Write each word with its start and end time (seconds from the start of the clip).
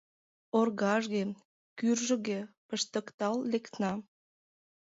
Оргажге, 0.59 1.23
кӱржыге 1.77 2.39
пыштыктал 2.67 3.35
лекна. 3.51 3.91